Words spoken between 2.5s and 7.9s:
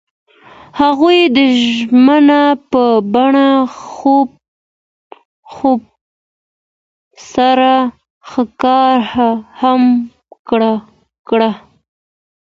په بڼه خوب سره